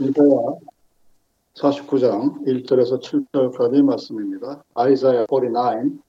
이사야 0.00 0.56
49장 1.52 2.46
1절에서 2.46 3.02
7절까지 3.02 3.82
말씀입니다. 3.82 4.64
아이사야 4.72 5.26
49 5.28 6.00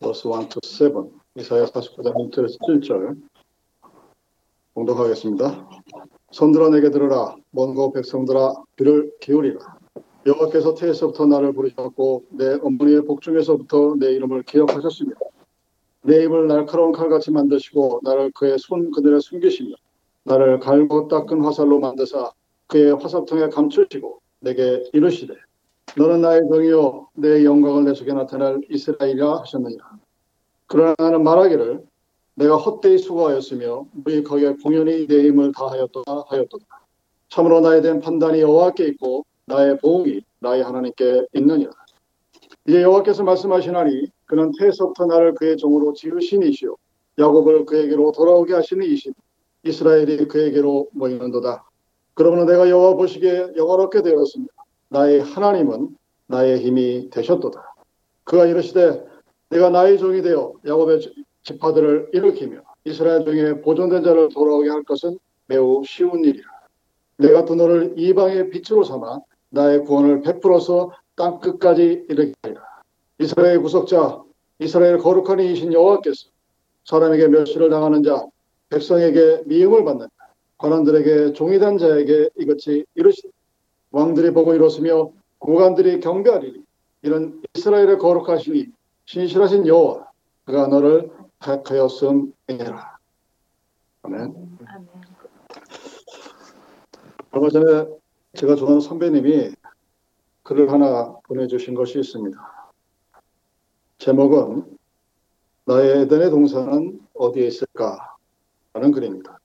verse 0.00 0.28
1 0.28 0.48
to 0.48 0.60
7 0.60 0.92
이사야 1.36 1.66
49장 1.66 2.14
1절에서 2.16 2.58
7절 2.58 3.16
공독하겠습니다. 4.74 5.68
손들어 6.32 6.68
내게 6.70 6.90
들으라 6.90 7.36
먼고 7.52 7.92
백성들아 7.92 8.54
귀를 8.76 9.12
기울이라 9.20 9.60
여호와께서 10.26 10.74
태에서부터 10.74 11.26
나를 11.26 11.52
부르셨고 11.52 12.24
내 12.30 12.58
어머니의 12.60 13.04
복중에서부터 13.04 13.94
내 14.00 14.10
이름을 14.14 14.42
기억하셨습니다. 14.42 15.20
내 16.02 16.24
입을 16.24 16.48
날카로운 16.48 16.90
칼같이 16.90 17.30
만드시고 17.30 18.00
나를 18.02 18.32
그의 18.32 18.58
손 18.58 18.90
그늘에 18.90 19.20
숨기시며 19.20 19.76
나를 20.24 20.58
갈고 20.58 21.06
닦은 21.06 21.40
화살로 21.44 21.78
만드사 21.78 22.32
그의 22.68 22.92
화살통에 22.94 23.48
감추시고 23.48 24.20
내게 24.40 24.84
이르시되 24.92 25.34
너는 25.96 26.20
나의 26.20 26.42
정이요 26.50 27.08
내 27.14 27.44
영광을 27.44 27.84
내 27.84 27.94
속에 27.94 28.12
나타낼 28.12 28.60
이스라엘이라 28.70 29.40
하셨느니라. 29.40 29.98
그러나 30.66 30.94
나는 30.98 31.24
말하기를 31.24 31.82
내가 32.34 32.56
헛되이 32.56 32.98
수고하였으며 32.98 33.86
무익하게 33.92 34.56
공연히 34.62 35.06
내 35.06 35.24
힘을 35.24 35.52
다하였도다 35.52 36.24
하였도다. 36.28 36.64
참으로 37.30 37.60
나에 37.60 37.80
대한 37.80 38.00
판단이 38.00 38.40
여호와께 38.40 38.86
있고 38.88 39.24
나의 39.46 39.78
보응이 39.78 40.20
나의 40.40 40.62
하나님께 40.62 41.26
있느니라. 41.32 41.72
이제 42.66 42.82
여호와께서 42.82 43.24
말씀하시나니 43.24 44.08
그는 44.26 44.52
태에서부터 44.58 45.06
나를 45.06 45.34
그의 45.34 45.56
종으로 45.56 45.94
지으신 45.94 46.42
이시요 46.42 46.76
야곱을 47.18 47.64
그에게로 47.64 48.12
돌아오게 48.12 48.52
하시는 48.52 48.86
이신 48.86 49.14
이스라엘이 49.64 50.28
그에게로 50.28 50.88
모이는도다. 50.92 51.67
그러므로 52.18 52.46
내가 52.46 52.68
여호와 52.68 52.94
보시기에 52.94 53.52
영화롭게 53.56 54.02
되었습니다. 54.02 54.52
나의 54.88 55.20
하나님은 55.20 55.96
나의 56.26 56.58
힘이 56.58 57.08
되셨도다. 57.10 57.62
그가 58.24 58.44
이르시되 58.44 59.04
내가 59.50 59.70
나의 59.70 59.98
종이 59.98 60.20
되어 60.20 60.54
야곱의 60.66 60.98
지파들을 61.44 62.10
일으키며 62.12 62.60
이스라엘 62.84 63.24
중에 63.24 63.60
보존된 63.60 64.02
자를 64.02 64.30
돌아오게 64.30 64.68
할 64.68 64.82
것은 64.82 65.16
매우 65.46 65.84
쉬운 65.86 66.24
일이라. 66.24 66.44
내가 67.18 67.44
또 67.44 67.54
너를 67.54 67.94
이방의 67.96 68.50
빛으로 68.50 68.82
삼아 68.82 69.20
나의 69.50 69.84
구원을 69.84 70.22
베풀어서 70.22 70.90
땅 71.14 71.38
끝까지 71.38 72.06
일으키리라. 72.08 72.60
이스라엘 73.20 73.62
구속자, 73.62 74.24
이스라엘 74.58 74.98
거룩한 74.98 75.38
이신 75.38 75.72
여호와께서 75.72 76.30
사람에게 76.84 77.28
멸시를 77.28 77.70
당하는 77.70 78.02
자, 78.02 78.26
백성에게 78.70 79.44
미움을 79.46 79.84
받는 79.84 80.08
관원들에게 80.58 81.32
종이 81.32 81.58
된 81.58 81.78
자에게 81.78 82.30
이것이 82.36 82.84
이르시되 82.94 83.28
왕들이 83.90 84.32
보고 84.32 84.54
이렇으며 84.54 85.12
고관들이 85.38 86.00
경배하리니 86.00 86.62
이런 87.02 87.42
이스라엘의 87.54 87.98
거룩하시니 87.98 88.66
신실하신 89.06 89.66
여호와 89.66 90.10
그가 90.44 90.66
너를 90.66 91.10
택하였음이라. 91.40 92.98
아멘. 94.02 94.58
얼마 97.30 97.48
전에 97.50 97.86
제가 98.34 98.56
좋아하는 98.56 98.80
선배님이 98.80 99.52
글을 100.42 100.72
하나 100.72 101.14
보내주신 101.24 101.74
것이 101.74 101.98
있습니다. 102.00 102.38
제목은 103.98 104.78
나의 105.66 106.02
에덴의 106.02 106.30
동산은 106.30 107.00
어디에 107.14 107.46
있을까? 107.46 108.16
라는 108.72 108.90
글입니다. 108.92 109.37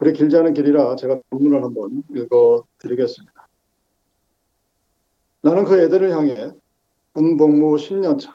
글이 0.00 0.14
길지 0.14 0.34
않은 0.38 0.54
길이라 0.54 0.96
제가 0.96 1.20
본문을 1.28 1.62
한번 1.62 2.02
읽어 2.16 2.64
드리겠습니다. 2.78 3.48
나는 5.42 5.64
그 5.64 5.78
에덴을 5.78 6.10
향해 6.10 6.52
군 7.12 7.36
복무 7.36 7.76
10년차 7.76 8.32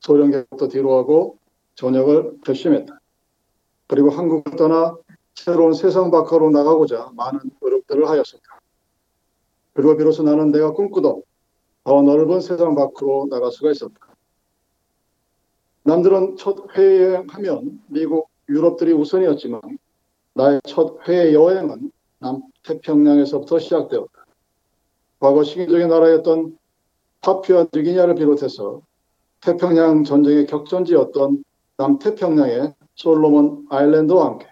소련계부터 0.00 0.66
뒤로 0.66 0.98
하고 0.98 1.38
전역을 1.76 2.38
결심했다. 2.44 3.00
그리고 3.86 4.10
한국을 4.10 4.56
떠나 4.56 4.96
새로운 5.36 5.74
세상 5.74 6.10
밖으로 6.10 6.50
나가고자 6.50 7.12
많은 7.14 7.38
노력들을 7.60 8.08
하였었다. 8.08 8.60
그리고 9.74 9.96
비로소 9.96 10.24
나는 10.24 10.50
내가 10.50 10.72
꿈꾸던 10.72 11.22
더 11.84 12.02
넓은 12.02 12.40
세상 12.40 12.74
밖으로 12.74 13.28
나갈 13.30 13.52
수가 13.52 13.70
있었다. 13.70 13.94
남들은 15.84 16.34
첫 16.36 16.66
해외여행하면 16.76 17.84
미국, 17.86 18.28
유럽들이 18.48 18.92
우선이었지만 18.92 19.60
나의 20.36 20.60
첫 20.64 20.98
해외 21.08 21.32
여행은 21.32 21.90
남태평양에서부터 22.18 23.58
시작되었다. 23.58 24.26
과거 25.18 25.42
시기적인 25.42 25.88
나라였던 25.88 26.58
파피아 27.22 27.68
뉴기니아를 27.72 28.16
비롯해서 28.16 28.82
태평양 29.40 30.04
전쟁의 30.04 30.46
격전지였던 30.46 31.42
남태평양의 31.78 32.74
솔로몬 32.96 33.66
아일랜드와 33.70 34.26
함께 34.26 34.46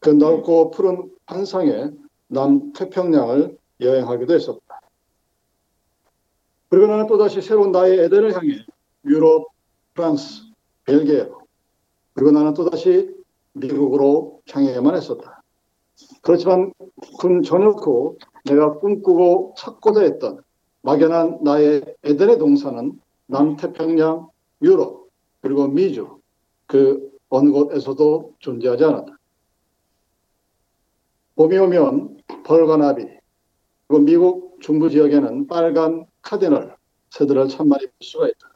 그 0.00 0.10
넓고 0.10 0.70
푸른 0.72 1.10
환상의 1.24 1.92
남태평양을 2.26 3.56
여행하기도 3.80 4.34
했었다. 4.34 4.80
그리고 6.68 6.88
나는 6.88 7.06
또다시 7.06 7.40
새로운 7.40 7.72
나의 7.72 8.00
에덴을 8.00 8.34
향해 8.34 8.66
유럽, 9.06 9.46
프랑스, 9.94 10.42
벨기에 10.84 11.30
그리고 12.12 12.32
나는 12.32 12.52
또다시 12.52 13.15
미국으로 13.56 14.42
향해야만 14.50 14.94
했었다. 14.94 15.42
그렇지만 16.22 16.72
군 17.18 17.42
전역 17.42 17.86
후 17.86 18.16
내가 18.44 18.78
꿈꾸고 18.78 19.54
찾고자 19.56 20.02
했던 20.02 20.40
막연한 20.82 21.40
나의 21.42 21.82
에덴의 22.04 22.38
동산은 22.38 23.00
남태평양, 23.26 24.28
유럽, 24.62 25.08
그리고 25.40 25.66
미주 25.66 26.20
그 26.66 27.10
어느 27.28 27.50
곳에서도 27.50 28.34
존재하지 28.38 28.84
않았다. 28.84 29.16
봄이 31.34 31.56
오면 31.58 32.18
벌과 32.44 32.76
나비, 32.76 33.06
그리고 33.88 34.04
미국 34.04 34.60
중부 34.60 34.90
지역에는 34.90 35.46
빨간 35.48 36.06
카디널 36.22 36.76
새들을 37.10 37.48
참 37.48 37.68
많이 37.68 37.84
볼 37.84 37.92
수가 38.00 38.28
있다. 38.28 38.52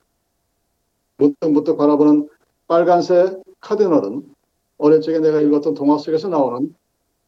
문득문득 1.16 1.76
바라보는 1.76 2.28
빨간색 2.66 3.42
카디널은 3.60 4.34
어릴 4.80 5.02
적에 5.02 5.18
내가 5.18 5.40
읽었던 5.40 5.74
동화 5.74 5.98
속에서 5.98 6.28
나오는 6.28 6.74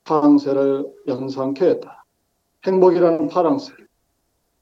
파랑새를 0.04 0.86
연상케 1.06 1.66
했다. 1.66 2.04
행복이라는 2.66 3.28
파랑새. 3.28 3.74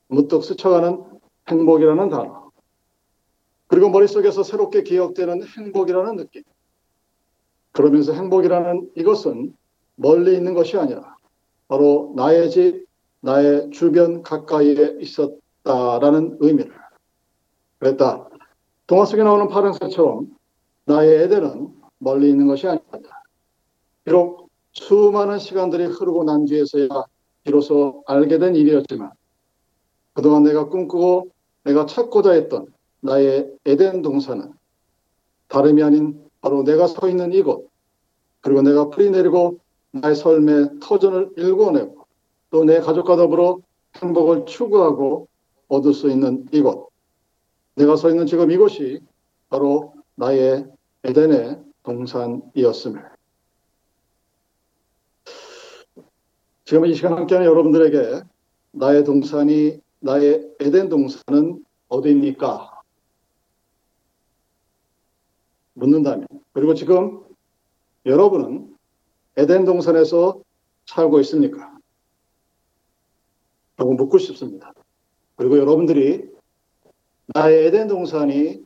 문득 0.09 0.43
스쳐가는 0.43 1.05
행복이라는 1.49 2.09
단어. 2.09 2.51
그리고 3.69 3.91
머릿속에서 3.91 4.43
새롭게 4.43 4.83
기억되는 4.83 5.45
행복이라는 5.45 6.17
느낌. 6.17 6.43
그러면서 7.71 8.13
행복이라는 8.13 8.91
이것은 8.97 9.55
멀리 9.95 10.35
있는 10.35 10.55
것이 10.55 10.77
아니라 10.77 11.15
바로 11.69 12.13
나의 12.17 12.51
집, 12.51 12.87
나의 13.21 13.71
주변 13.71 14.23
가까이에 14.23 14.97
있었다라는 15.01 16.39
의미를 16.41 16.73
그랬다. 17.79 18.29
동화 18.89 19.05
속에 19.05 19.23
나오는 19.23 19.47
파랑새처럼 19.47 20.27
나의 20.87 21.23
에덴은 21.23 21.80
멀리 22.01 22.31
있는 22.31 22.47
것이 22.47 22.67
아니다. 22.67 23.23
비록 24.05 24.49
수많은 24.73 25.39
시간들이 25.39 25.85
흐르고 25.85 26.25
난 26.25 26.45
뒤에서야 26.47 26.89
비로소 27.45 28.03
알게 28.07 28.39
된 28.39 28.57
일이었지만 28.57 29.11
그동안 30.15 30.43
내가 30.43 30.69
꿈꾸고 30.69 31.29
내가 31.65 31.87
찾고자 31.87 32.33
했던 32.33 32.67
나의 33.01 33.53
에덴 33.67 34.03
동산은 34.03 34.53
다름이 35.49 35.83
아닌 35.83 36.25
바로 36.41 36.63
내가 36.65 36.87
서 36.87 37.09
있는 37.09 37.33
이곳 37.33 37.69
그리고 38.41 38.63
내가 38.63 38.89
풀이 38.89 39.11
내리고 39.11 39.59
나의 39.93 40.17
삶의 40.17 40.81
터전을 40.81 41.33
일궈내고 41.37 42.07
또 42.51 42.65
내 42.65 42.81
가족과 42.81 43.17
더불어 43.17 43.59
행복을 43.97 44.45
추구하고 44.47 45.29
얻을 45.69 45.93
수 45.93 46.11
있는 46.11 46.47
이곳 46.53 46.89
내가 47.77 47.97
서 47.97 48.11
있는 48.11 48.27
지금 48.27 48.51
이곳이 48.51 49.01
바로 49.49 49.95
나의 50.17 50.67
에덴의 51.05 51.70
동산이었음을. 51.83 53.11
지금 56.65 56.87
이 56.87 56.95
시간 56.95 57.15
함께하는 57.15 57.49
여러분들에게 57.49 58.23
나의 58.73 59.05
동산이 59.05 59.81
나의 60.01 60.49
에덴 60.61 60.89
동산은 60.89 61.65
어디입니까? 61.89 62.81
묻는다면 65.75 66.27
그리고 66.53 66.75
지금 66.75 67.25
여러분은 68.07 68.77
에덴 69.37 69.65
동산에서 69.65 70.41
살고 70.87 71.21
있습니까? 71.21 71.77
라고 73.77 73.95
묻고 73.95 74.19
싶습니다. 74.19 74.73
그리고 75.37 75.59
여러분들이 75.59 76.29
나의 77.35 77.67
에덴 77.67 77.89
동산이 77.89 78.65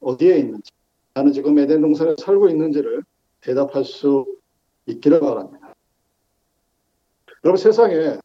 어디에 0.00 0.38
있는지, 0.38 0.70
나는 1.16 1.32
지금 1.32 1.58
에덴 1.58 1.80
동산에 1.80 2.14
살고 2.18 2.50
있는지를 2.50 3.02
대답할 3.40 3.86
수 3.86 4.26
있기를 4.84 5.20
바랍니다. 5.20 5.74
여러분 7.42 7.56
세상에 7.56 8.18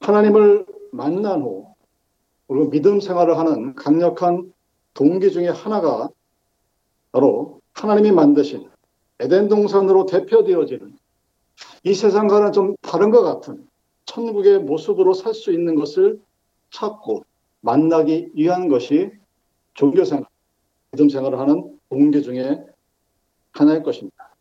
하나님을 0.00 0.66
만난 0.92 1.40
후 1.40 1.74
그리고 2.46 2.68
믿음 2.68 3.00
생활을 3.00 3.38
하는 3.38 3.74
강력한 3.74 4.52
동기 4.92 5.30
중에 5.30 5.48
하나가 5.48 6.10
바로 7.10 7.62
하나님이 7.72 8.12
만드신 8.12 8.68
에덴 9.20 9.48
동산으로 9.48 10.04
대표되어지는 10.04 10.94
이 11.84 11.94
세상과는 11.94 12.52
좀 12.52 12.76
다른 12.82 13.10
것 13.10 13.22
같은 13.22 13.66
천국의 14.04 14.58
모습으로 14.58 15.14
살 15.14 15.32
수 15.32 15.52
있는 15.52 15.74
것을 15.74 16.20
찾고 16.70 17.24
만나기 17.62 18.30
위한 18.34 18.68
것이 18.68 19.10
종교생활, 19.72 20.26
믿음 20.92 21.08
생활을 21.08 21.38
하는 21.38 21.78
동기 21.88 22.22
중에 22.22 22.58
하나일 23.52 23.82
것입니다. 23.82 24.34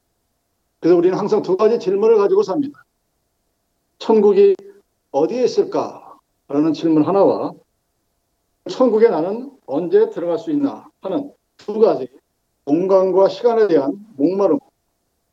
그래서 0.80 0.98
우리는 0.98 1.18
항상 1.18 1.42
두 1.42 1.58
가지 1.58 1.78
질문을 1.78 2.18
가지고 2.18 2.42
삽니다. 2.42 2.84
천국이 4.00 4.56
어디에 5.12 5.44
있을까라는 5.44 6.74
질문 6.74 7.04
하나와 7.04 7.54
천국에 8.70 9.10
나는 9.10 9.52
언제 9.66 10.10
들어갈 10.10 10.40
수 10.40 10.52
있나 10.52 10.90
하는 11.02 11.32
두 11.58 11.80
가지 11.80 12.08
공간과 12.64 13.30
시간에 13.30 13.68
대한 13.68 13.94
목마름 14.16 14.60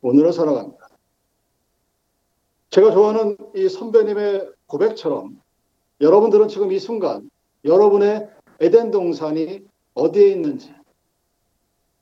오늘을 0.01 0.33
살아갑니다. 0.33 0.87
제가 2.69 2.91
좋아하는 2.91 3.37
이 3.55 3.69
선배님의 3.69 4.51
고백처럼 4.67 5.41
여러분들은 6.01 6.47
지금 6.47 6.71
이 6.71 6.79
순간 6.79 7.29
여러분의 7.63 8.29
에덴 8.59 8.91
동산이 8.91 9.65
어디에 9.93 10.29
있는지 10.29 10.76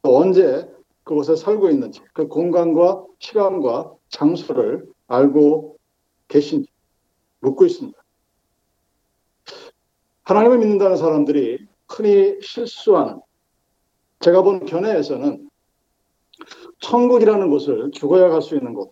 또 0.05 0.19
언제 0.19 0.71
그곳에 1.03 1.35
살고 1.35 1.71
있는지 1.71 1.99
그 2.13 2.27
공간과 2.27 3.03
시간과 3.17 3.95
장소를 4.09 4.87
알고 5.07 5.79
계신지 6.27 6.69
묻고 7.39 7.65
있습니다. 7.65 7.97
하나님을 10.21 10.59
믿는다는 10.59 10.97
사람들이 10.97 11.57
흔히 11.89 12.39
실수하는 12.39 13.19
제가 14.19 14.43
본 14.43 14.65
견해에서는 14.65 15.49
천국이라는 16.81 17.49
곳을 17.49 17.89
죽어야 17.89 18.29
갈 18.29 18.43
수 18.43 18.55
있는 18.55 18.75
곳. 18.75 18.91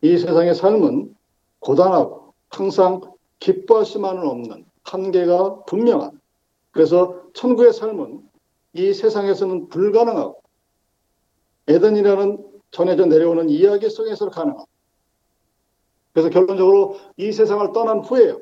이 0.00 0.18
세상의 0.18 0.56
삶은 0.56 1.14
고단하고 1.60 2.34
항상 2.48 3.02
기뻐할 3.38 3.84
수만은 3.84 4.26
없는 4.26 4.64
한계가 4.82 5.62
분명한 5.66 6.20
그래서 6.72 7.22
천국의 7.34 7.72
삶은 7.72 8.29
이 8.72 8.92
세상에서는 8.92 9.68
불가능하고 9.68 10.42
에덴이라는 11.68 12.50
전해져 12.70 13.06
내려오는 13.06 13.48
이야기 13.48 13.88
속에서 13.88 14.28
가능한 14.30 14.64
그래서 16.12 16.30
결론적으로 16.30 16.96
이 17.16 17.32
세상을 17.32 17.72
떠난 17.72 18.00
후에요. 18.00 18.40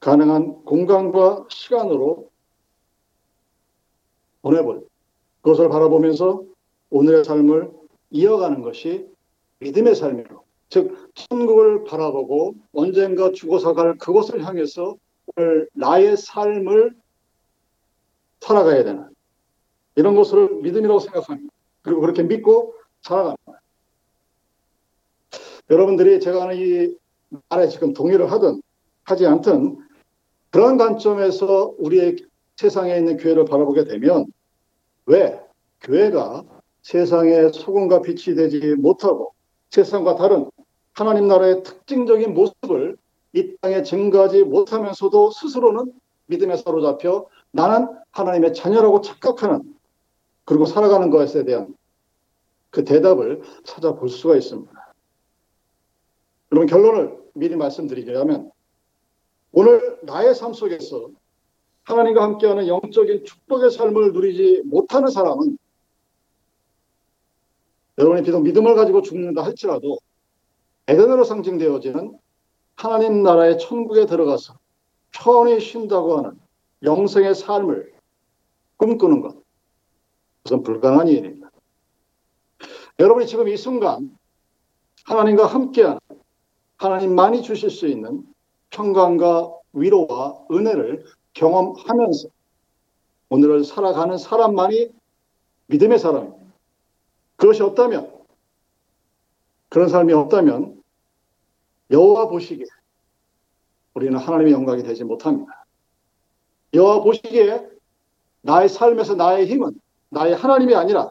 가능한 0.00 0.64
공간과 0.64 1.46
시간으로 1.48 2.30
보내버려. 4.42 4.82
그것을 5.40 5.68
바라보면서 5.68 6.44
오늘의 6.90 7.24
삶을 7.24 7.70
이어가는 8.10 8.62
것이 8.62 9.08
믿음의 9.60 9.94
삶이로. 9.94 10.44
즉, 10.68 11.10
천국을 11.14 11.84
바라보고 11.84 12.54
언젠가 12.72 13.32
죽어서 13.32 13.72
갈 13.74 13.96
그곳을 13.96 14.44
향해서 14.44 14.96
오늘 15.36 15.68
나의 15.72 16.16
삶을 16.16 16.94
살아가야 18.44 18.84
되는 18.84 19.08
이런 19.96 20.14
것을 20.14 20.60
믿음이라고 20.62 21.00
생각합니다. 21.00 21.52
그리고 21.82 22.00
그렇게 22.02 22.22
믿고 22.22 22.74
살아갑니다. 23.02 23.60
여러분들이 25.70 26.20
제가 26.20 26.42
하는 26.42 26.56
이 26.56 26.94
말에 27.48 27.68
지금 27.68 27.94
동의를 27.94 28.30
하든 28.30 28.60
하지 29.04 29.26
않든 29.26 29.78
그런 30.50 30.76
관점에서 30.76 31.74
우리의 31.78 32.16
세상에 32.56 32.96
있는 32.96 33.16
교회를 33.16 33.46
바라보게 33.46 33.84
되면 33.84 34.26
왜 35.06 35.40
교회가 35.80 36.44
세상의 36.82 37.52
소금과 37.52 38.02
빛이 38.02 38.36
되지 38.36 38.74
못하고 38.74 39.32
세상과 39.70 40.16
다른 40.16 40.50
하나님 40.92 41.28
나라의 41.28 41.62
특징적인 41.62 42.34
모습을 42.34 42.96
이 43.32 43.56
땅에 43.60 43.82
증거하지 43.82 44.44
못하면서도 44.44 45.30
스스로는 45.30 45.92
믿음에 46.26 46.56
사로잡혀 46.56 47.26
나는 47.54 47.86
하나님의 48.10 48.52
자녀라고 48.52 49.00
착각하는 49.00 49.74
그리고 50.44 50.66
살아가는 50.66 51.08
것에 51.08 51.44
대한 51.44 51.74
그 52.70 52.84
대답을 52.84 53.42
찾아볼 53.62 54.08
수가 54.08 54.36
있습니다. 54.36 54.72
여러분 56.50 56.66
결론을 56.66 57.16
미리 57.34 57.54
말씀드리자면 57.54 58.50
오늘 59.52 60.00
나의 60.02 60.34
삶 60.34 60.52
속에서 60.52 61.10
하나님과 61.84 62.24
함께하는 62.24 62.66
영적인 62.66 63.24
축복의 63.24 63.70
삶을 63.70 64.12
누리지 64.12 64.62
못하는 64.64 65.08
사람은 65.08 65.56
여러분이 67.98 68.24
비록 68.24 68.40
믿음을 68.40 68.74
가지고 68.74 69.02
죽는다 69.02 69.44
할지라도 69.44 69.98
에덴으로 70.88 71.22
상징되어지는 71.22 72.18
하나님 72.74 73.22
나라의 73.22 73.58
천국에 73.60 74.06
들어가서 74.06 74.58
편히 75.12 75.60
쉰다고 75.60 76.18
하는 76.18 76.43
영생의 76.84 77.34
삶을 77.34 77.92
꿈꾸는 78.76 79.20
것. 79.20 79.42
그것은 80.42 80.62
불가능한 80.62 81.08
일입니다. 81.08 81.50
여러분이 82.98 83.26
지금 83.26 83.48
이 83.48 83.56
순간 83.56 84.16
하나님과 85.06 85.46
함께하는 85.46 85.98
하나님만이 86.76 87.42
주실 87.42 87.70
수 87.70 87.86
있는 87.86 88.24
평강과 88.70 89.54
위로와 89.72 90.46
은혜를 90.50 91.04
경험하면서 91.32 92.28
오늘을 93.30 93.64
살아가는 93.64 94.16
사람만이 94.16 94.90
믿음의 95.66 95.98
사람입니다. 95.98 96.44
그것이 97.36 97.62
없다면 97.62 98.12
그런 99.68 99.88
삶이 99.88 100.12
없다면 100.12 100.82
여호와 101.90 102.28
보시기에 102.28 102.66
우리는 103.94 104.16
하나님의 104.18 104.52
영광이 104.52 104.82
되지 104.82 105.04
못합니다. 105.04 105.53
여호와 106.74 107.02
보시기에 107.02 107.68
나의 108.42 108.68
삶에서 108.68 109.14
나의 109.14 109.46
힘은 109.46 109.80
나의 110.10 110.34
하나님이 110.34 110.74
아니라 110.74 111.10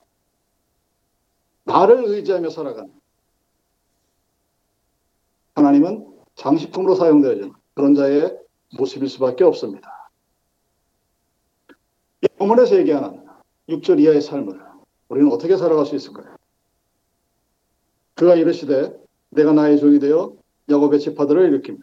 나를 1.64 2.04
의지하며 2.06 2.50
살아가는 2.50 2.94
하나님은 5.56 6.14
장식품으로 6.36 6.96
사용되어지는 6.96 7.54
그런 7.74 7.96
자의 7.96 8.38
모습일 8.78 9.08
수밖에 9.08 9.44
없습니다. 9.44 10.10
이 12.22 12.28
본문에서 12.38 12.78
얘기하는 12.78 13.26
6절 13.70 14.00
이하의 14.00 14.22
삶을 14.22 14.60
우리는 15.10 15.32
어떻게 15.32 15.58
살아갈 15.58 15.86
수 15.86 15.96
있을까요? 15.96 16.36
그가 18.16 18.36
이르시되 18.36 18.96
내가 19.30 19.54
나의 19.54 19.80
종이 19.80 20.00
되어 20.00 20.36
야곱의 20.70 21.00
지파들을 21.00 21.48
일으키며 21.50 21.80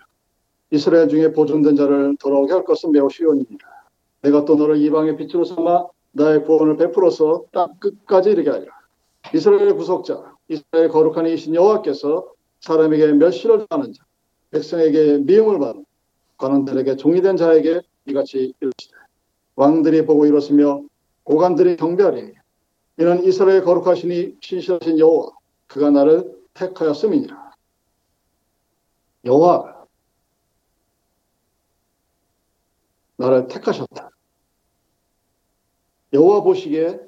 이스라엘 0.71 1.09
중에 1.09 1.33
보존된 1.33 1.77
자를 1.77 2.17
돌아오게 2.19 2.53
할 2.53 2.65
것은 2.65 2.93
매우 2.93 3.09
쉬운입니다. 3.11 3.80
내가 4.23 4.45
또 4.45 4.57
너를 4.57 4.77
이방의 4.79 5.17
빛으로 5.17 5.45
삼아 5.45 5.87
나의 6.13 6.45
구원을 6.45 6.77
베풀어서 6.77 7.45
땅 7.53 7.75
끝까지 7.79 8.31
이르게 8.31 8.51
하리라. 8.51 8.73
이스라엘의 9.35 9.75
구속자, 9.75 10.35
이스라엘 10.49 10.89
거룩한 10.89 11.27
이신 11.27 11.55
여호와께서 11.55 12.33
사람에게 12.61 13.13
멸시를 13.13 13.67
당하는 13.69 13.93
자, 13.93 14.05
백성에게 14.51 15.19
미움을 15.19 15.59
받는 15.59 15.85
관원들에게 16.37 16.97
종이 16.97 17.23
된 17.23 17.37
자에게 17.37 17.81
이같이 18.07 18.53
이르시되 18.61 18.97
왕들이 19.57 20.05
보고 20.05 20.27
일었으며 20.27 20.83
고관들이 21.25 21.77
경배하리니 21.77 22.33
이는 22.99 23.25
이스라엘 23.25 23.63
거룩하시니 23.63 24.39
신실하신 24.41 24.99
여호와 24.99 25.31
그가 25.67 25.91
나를 25.91 26.35
택하였음이니라. 26.55 27.51
여호와가 29.25 29.85
나를 33.21 33.47
택하셨다. 33.49 34.11
여호와 36.15 36.43
보시기에 36.43 36.99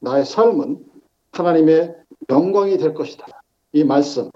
나의 0.00 0.24
삶은 0.24 0.84
하나님의 1.30 1.94
영광이 2.28 2.76
될 2.78 2.92
것이다. 2.92 3.24
이 3.72 3.84
말씀, 3.84 4.32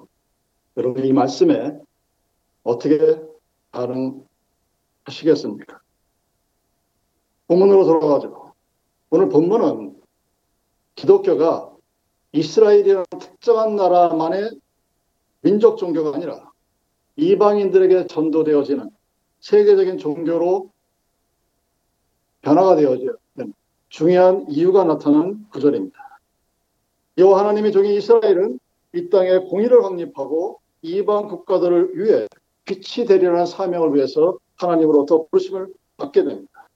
여러분 0.76 1.04
이 1.04 1.12
말씀에 1.12 1.76
어떻게 2.62 3.20
반응하시겠습니까? 3.72 5.80
본문으로 7.48 7.84
돌아가죠. 7.84 8.52
오늘 9.10 9.28
본문은 9.28 10.00
기독교가 10.94 11.74
이스라엘이라는 12.30 13.06
특정한 13.18 13.74
나라만의 13.74 14.52
민족 15.40 15.78
종교가 15.78 16.16
아니라 16.16 16.52
이방인들에게 17.16 18.06
전도되어지는 18.06 18.90
세계적인 19.40 19.98
종교로 19.98 20.70
변화가 22.42 22.76
되어지는 22.76 23.16
중요한 23.88 24.46
이유가 24.48 24.84
나타난 24.84 25.46
구절입니다. 25.50 25.98
여호와 27.16 27.40
하나님의 27.40 27.72
종인 27.72 27.92
이스라엘은 27.94 28.60
이 28.94 29.10
땅에 29.10 29.38
공의를 29.38 29.84
확립하고 29.84 30.60
이방 30.82 31.28
국가들을 31.28 31.98
위해 31.98 32.26
빛이 32.64 33.06
되리라는 33.06 33.46
사명을 33.46 33.94
위해서 33.94 34.38
하나님으로부터 34.56 35.26
부르심을 35.30 35.72
받게 35.96 36.24
됩니다. 36.24 36.68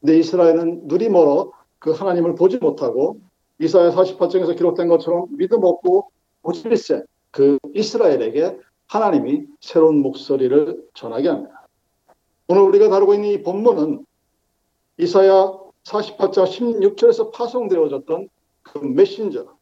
근데 0.00 0.18
이스라엘은 0.18 0.88
눈이 0.88 1.08
멀어 1.08 1.52
그 1.78 1.90
하나님을 1.90 2.34
보지 2.34 2.58
못하고 2.58 3.20
이사야 3.58 3.90
48장에서 3.90 4.56
기록된 4.56 4.88
것처럼 4.88 5.26
믿음 5.36 5.64
없고 5.64 6.10
고집일세 6.42 7.02
그 7.30 7.58
이스라엘에게 7.74 8.58
하나님이 8.88 9.46
새로운 9.60 10.02
목소리를 10.02 10.82
전하게 10.94 11.28
합니다. 11.28 11.66
오늘 12.48 12.62
우리가 12.62 12.88
다루고 12.88 13.14
있는 13.14 13.30
이 13.30 13.42
본문은 13.42 14.04
이사야 14.98 15.58
48장 15.84 16.46
16절에서 16.46 17.32
파송되어졌던 17.32 18.28
그 18.62 18.78
메신저, 18.78 19.56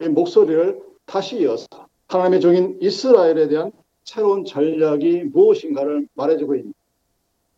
의 0.00 0.08
목소리를 0.08 0.82
다시 1.06 1.40
이어서 1.40 1.66
하나님의 2.08 2.40
종인 2.40 2.78
이스라엘에 2.80 3.48
대한 3.48 3.72
새로운 4.04 4.44
전략이 4.44 5.24
무엇인가를 5.24 6.08
말해주고 6.14 6.54
있는 6.56 6.74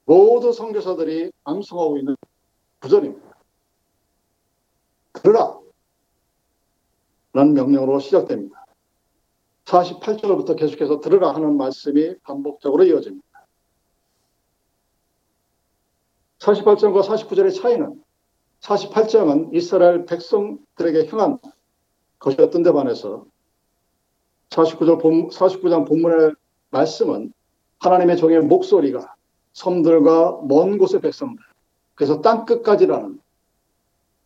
모든 0.05 0.53
선교사들이 0.53 1.33
암송하고 1.45 1.99
있는 1.99 2.17
구절입니다. 2.81 3.37
들으라! 5.15 5.59
라는 7.33 7.55
명령으로 7.55 7.99
시작됩니다. 7.99 8.65
48절부터 9.65 10.57
계속해서 10.57 11.01
들으라 11.01 11.35
하는 11.35 11.57
말씀이 11.57 12.17
반복적으로 12.23 12.85
이어집니다. 12.85 13.26
48장과 16.47 17.03
49절의 17.03 17.61
차이는 17.61 18.03
48장은 18.61 19.53
이스라엘 19.55 20.07
백성들에게 20.07 21.09
향한 21.09 21.39
것이었던 22.21 22.63
데 22.63 22.73
반해서 22.73 23.27
49절 24.51 25.01
본, 25.01 25.29
49장 25.29 25.87
본문의 25.87 26.35
말씀은 26.71 27.33
하나님의 27.81 28.17
종의 28.17 28.41
목소리가 28.43 29.15
섬들과 29.55 30.43
먼 30.45 30.79
곳의 30.79 31.01
백성들 31.01 31.45
그래서 31.95 32.21
땅 32.21 32.45
끝까지라는 32.45 33.21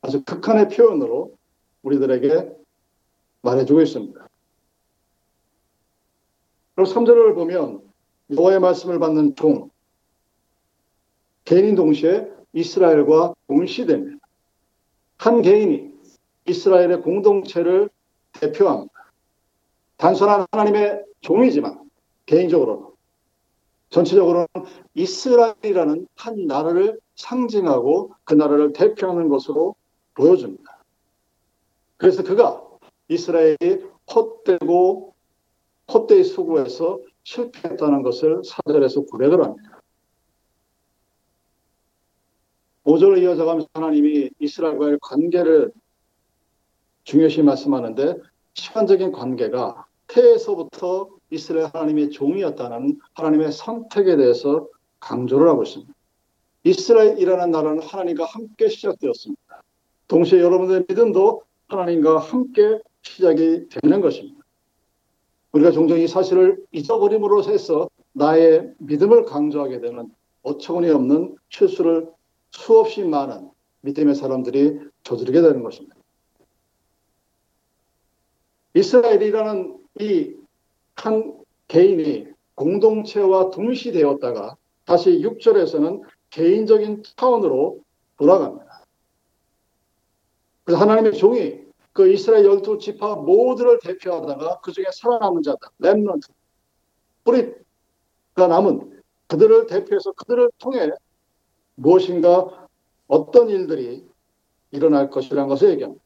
아주 0.03 0.23
극한의 0.25 0.69
표현으로 0.69 1.35
우리들에게 1.83 2.51
말해주고 3.43 3.81
있습니다. 3.81 4.29
그리고 6.75 6.91
3절을 6.91 7.35
보면 7.35 7.81
여호와의 8.31 8.61
말씀을 8.61 8.99
받는 8.99 9.37
종 9.37 9.71
개인인 11.51 11.75
동시에 11.75 12.31
이스라엘과 12.53 13.35
동시됩니다. 13.49 14.25
한 15.19 15.43
개인이 15.43 15.91
이스라엘의 16.47 17.03
공동체를 17.03 17.91
대표합니다. 18.35 18.93
단순한 19.97 20.47
하나님의 20.53 21.05
종이지만 21.23 21.91
개인적으로 22.25 22.95
전체적으로는 23.89 24.47
이스라엘이라는 24.95 26.07
한 26.15 26.47
나라를 26.47 27.01
상징하고 27.17 28.13
그 28.23 28.35
나라를 28.35 28.73
대표하는 28.73 29.29
것으로 29.29 29.75
보여줍니다. 30.15 30.85
그래서 31.97 32.23
그가 32.23 32.63
이스라엘이 33.09 33.89
헛되고 34.15 35.15
헛되이 35.93 36.23
수고해서 36.23 37.01
실패했다는 37.25 38.03
것을 38.03 38.43
사절에서 38.45 39.01
고백을 39.01 39.45
합니다. 39.45 39.70
5절을 42.91 43.23
이어져가면서 43.23 43.69
하나님이 43.73 44.31
이스라엘과의 44.41 44.99
관계를 45.01 45.71
중요시 47.05 47.43
말씀하는데 47.43 48.17
시간적인 48.55 49.13
관계가 49.13 49.85
태에서부터 50.09 51.09
이스라엘 51.31 51.67
하나님의 51.73 52.11
종이었다는 52.11 52.99
하나님의 53.15 53.53
선택에 53.53 54.17
대해서 54.17 54.67
강조를 54.99 55.49
하고 55.49 55.63
있습니다. 55.63 55.93
이스라엘이라는 56.65 57.51
나라는 57.53 57.81
하나님과 57.81 58.25
함께 58.25 58.69
시작되었습니다. 58.69 59.63
동시에 60.09 60.41
여러분들의 60.41 60.87
믿음도 60.89 61.43
하나님과 61.69 62.19
함께 62.19 62.81
시작이 63.03 63.69
되는 63.69 64.01
것입니다. 64.01 64.41
우리가 65.53 65.71
종종 65.71 65.99
이 65.99 66.09
사실을 66.09 66.59
잊어버림으로 66.73 67.45
해서 67.45 67.89
나의 68.13 68.75
믿음을 68.79 69.25
강조하게 69.25 69.81
되는 69.81 70.11
어처구니 70.43 70.91
없는 70.91 71.37
실수를 71.49 72.09
수없이 72.53 73.03
많은 73.05 73.51
믿음의 73.83 74.15
사람들이 74.15 74.79
저지르게 75.03 75.41
되는 75.41 75.63
것입니다. 75.63 75.97
이스라엘이라는 78.75 79.79
이 80.01 80.41
한 81.03 81.39
개인이 81.69 82.27
공동체와 82.55 83.51
동시되었다가 83.51 84.57
다시 84.85 85.21
6절에서는 85.21 86.03
개인적인 86.31 87.03
차원으로 87.17 87.81
돌아갑니다. 88.19 88.85
그래서 90.65 90.81
하나님의 90.81 91.15
종이 91.15 91.61
그 91.93 92.13
이스라엘 92.13 92.45
열두 92.45 92.79
지파 92.79 93.17
모두를 93.17 93.79
대표하다가 93.81 94.61
그 94.61 94.73
중에 94.73 94.85
살아남은 94.93 95.43
자다, 95.43 95.71
렘넌트, 95.79 96.29
뿌리가 97.25 98.47
남은 98.47 99.03
그들을 99.27 99.67
대표해서 99.67 100.13
그들을 100.13 100.51
통해 100.59 100.91
무엇인가 101.81 102.67
어떤 103.09 103.49
일들이 103.49 104.05
일어날 104.71 105.11
것이라는 105.11 105.49
것을 105.49 105.71
얘기합니다. 105.71 106.03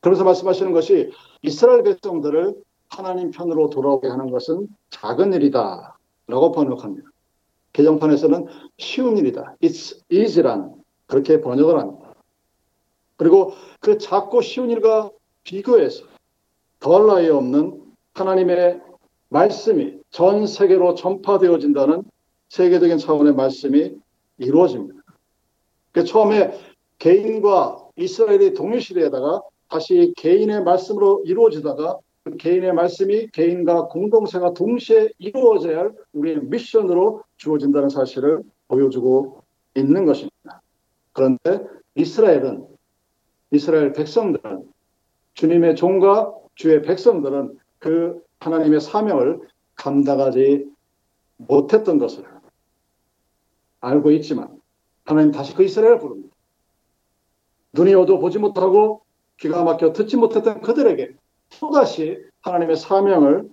그러면서 0.00 0.24
말씀하시는 0.24 0.72
것이 0.72 1.10
이스라엘 1.42 1.82
백성들을 1.82 2.54
하나님 2.88 3.30
편으로 3.32 3.70
돌아오게 3.70 4.06
하는 4.08 4.30
것은 4.30 4.68
작은 4.90 5.32
일이다. 5.32 5.98
라고 6.28 6.52
번역합니다. 6.52 7.08
개정판에서는 7.72 8.46
쉬운 8.78 9.18
일이다. 9.18 9.56
It's 9.62 10.00
easy란 10.10 10.74
그렇게 11.06 11.40
번역을 11.40 11.78
합니다. 11.78 12.14
그리고 13.16 13.52
그 13.80 13.98
작고 13.98 14.40
쉬운 14.42 14.70
일과 14.70 15.10
비교해서 15.42 16.04
더할 16.80 17.06
나위 17.06 17.28
없는 17.28 17.82
하나님의 18.14 18.80
말씀이 19.28 19.98
전 20.10 20.46
세계로 20.46 20.94
전파되어진다는 20.94 22.04
세계적인 22.48 22.98
차원의 22.98 23.34
말씀이 23.34 23.94
이루어집니다. 24.38 25.02
그 25.92 26.04
처음에 26.04 26.52
개인과 26.98 27.88
이스라엘이 27.96 28.54
동일시대에다가 28.54 29.42
다시 29.68 30.12
개인의 30.16 30.62
말씀으로 30.62 31.22
이루어지다가 31.24 31.98
그 32.24 32.36
개인의 32.36 32.72
말씀이 32.72 33.28
개인과 33.28 33.88
공동체가 33.88 34.52
동시에 34.52 35.10
이루어져야 35.18 35.78
할 35.78 35.92
우리의 36.12 36.40
미션으로 36.44 37.22
주어진다는 37.36 37.88
사실을 37.88 38.42
보여주고 38.68 39.42
있는 39.74 40.04
것입니다. 40.04 40.62
그런데 41.12 41.60
이스라엘은 41.94 42.66
이스라엘 43.52 43.92
백성들은 43.92 44.64
주님의 45.34 45.76
종과 45.76 46.34
주의 46.56 46.82
백성들은 46.82 47.58
그 47.78 48.20
하나님의 48.40 48.80
사명을 48.80 49.40
감당하지 49.76 50.66
못했던 51.36 51.98
것을 51.98 52.24
알고 53.86 54.10
있지만 54.12 54.60
하나님 55.04 55.30
다시 55.30 55.54
그 55.54 55.62
이스라엘을 55.62 55.98
부릅니다. 56.00 56.34
눈이 57.72 57.94
어두 57.94 58.18
보지 58.18 58.38
못하고 58.38 59.04
귀가 59.38 59.62
막혀 59.62 59.92
듣지 59.92 60.16
못했던 60.16 60.60
그들에게 60.60 61.14
또다시 61.60 62.18
하나님의 62.40 62.76
사명을 62.76 63.48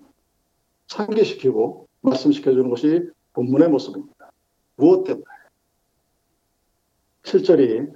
상기시키고 0.87 1.87
말씀시켜 2.01 2.51
주는 2.51 2.69
것이 2.69 3.09
본문의 3.33 3.69
모습입니다. 3.69 4.31
무엇 4.75 5.03
때문에? 5.03 5.25
7절이 7.23 7.93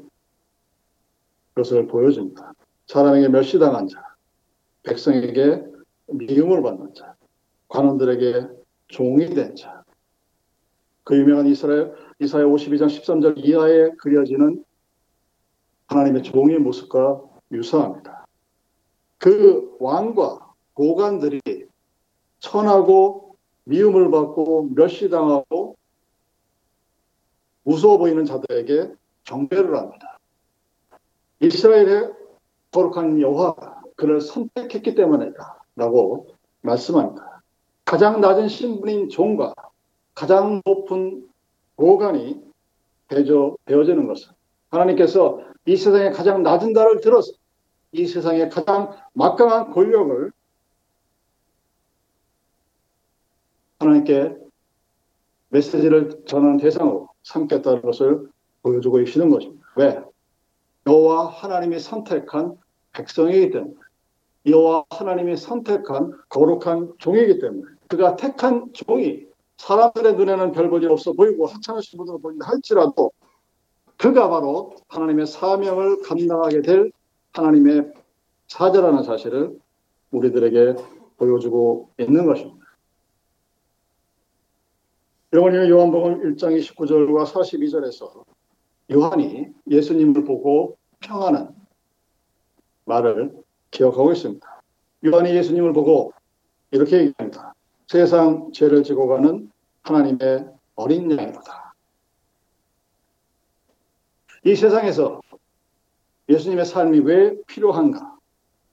그것을 1.54 1.88
보여줍니다. 1.88 2.54
사람에게 2.86 3.30
멸시당한 3.30 3.88
자, 3.88 4.02
백성에게 4.84 5.64
미움을 6.08 6.62
받는 6.62 6.94
자, 6.94 7.16
관원들에게 7.68 8.48
종이 8.90 9.26
된 9.26 9.56
자. 9.56 9.77
그 11.08 11.18
유명한 11.18 11.48
이스라엘 11.48 11.96
이사야 12.20 12.44
52장 12.44 12.88
13절 12.88 13.38
이하에 13.38 13.92
그려지는 13.92 14.66
하나님의 15.88 16.22
종의 16.22 16.60
모습과 16.60 17.22
유사합니다. 17.50 18.26
그 19.18 19.78
왕과 19.80 20.52
고관들이 20.74 21.40
천하고 22.40 23.38
미움을 23.64 24.12
받고 24.12 24.72
멸시당하고 24.76 25.78
무서워 27.64 27.98
보이는 28.00 28.26
자들에게 28.26 28.92
경배를 29.24 29.78
합니다. 29.78 30.20
이스라엘의 31.40 32.12
거룩한 32.72 33.22
여호와가 33.22 33.82
그를 33.96 34.20
선택했기 34.20 34.94
때문이다 34.94 35.64
라고 35.78 36.36
말씀합니다. 36.60 37.42
가장 37.86 38.20
낮은 38.20 38.50
신분인 38.50 39.08
종과 39.08 39.54
가장 40.18 40.64
높은 40.66 41.30
고관이 41.76 42.42
되어지는 43.08 44.08
것은 44.08 44.34
하나님께서 44.72 45.42
이 45.68 45.78
세상에 45.78 46.10
가장 46.10 46.42
낮은 46.42 46.74
달을 46.74 47.02
들어서 47.02 47.34
이 47.92 48.08
세상에 48.08 48.50
가장 48.50 48.98
막강한 49.14 49.70
권력을 49.74 50.32
하나님께 53.78 54.36
메시지를 55.50 56.24
전하는 56.26 56.58
대상으로 56.58 57.10
삼겠다는 57.22 57.84
것을 57.84 58.28
보여주고 58.64 58.98
계시는 58.98 59.30
것입니다. 59.30 59.68
왜? 59.76 60.02
여호와 60.88 61.28
하나님이 61.28 61.80
선택한 61.80 62.58
백성이기 62.94 63.52
때문에 63.52 63.76
여호와 64.48 64.86
하나님이 64.90 65.38
선택한 65.38 66.14
거룩한 66.30 66.94
종이기 66.98 67.38
때문에 67.38 67.76
그가 67.88 68.16
택한 68.16 68.74
종이 68.74 69.28
사람들의 69.58 70.16
눈에는 70.16 70.52
별 70.52 70.70
볼일 70.70 70.92
없어 70.92 71.14
보이고 71.14 71.46
하찮으신 71.46 71.98
분들은 71.98 72.22
보인다 72.22 72.48
할지라도 72.48 73.12
그가 73.98 74.30
바로 74.30 74.76
하나님의 74.88 75.26
사명을 75.26 76.02
감당하게 76.04 76.62
될 76.62 76.92
하나님의 77.34 77.92
사자라는 78.48 79.04
사실을 79.04 79.58
우리들에게 80.12 80.76
보여주고 81.18 81.90
있는 82.00 82.26
것입니다. 82.26 82.66
여러분이 85.34 85.70
요한복음 85.70 86.36
1장 86.36 86.58
29절과 86.58 87.26
42절에서 87.26 88.24
요한이 88.92 89.48
예수님을 89.70 90.24
보고 90.24 90.78
평하는 91.00 91.50
말을 92.86 93.34
기억하고 93.72 94.14
있습니다. 94.14 94.62
요한이 95.06 95.36
예수님을 95.36 95.74
보고 95.74 96.14
이렇게 96.72 97.00
얘기합니다. 97.00 97.54
세상 97.88 98.52
죄를 98.52 98.84
지고 98.84 99.08
가는 99.08 99.50
하나님의 99.84 100.48
어린 100.76 101.10
양이로다. 101.10 101.74
이 104.44 104.56
세상에서 104.56 105.22
예수님의 106.30 106.66
삶이 106.66 107.00
왜 107.00 107.42
필요한가? 107.48 108.18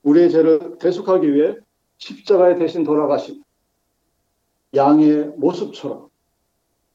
우리의 0.02 0.30
죄를 0.30 0.78
대속하기 0.78 1.32
위해 1.32 1.56
십자가에 1.98 2.56
대신 2.56 2.82
돌아가신 2.82 3.42
양의 4.74 5.34
모습처럼 5.36 6.08